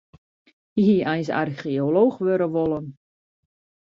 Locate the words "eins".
1.11-1.29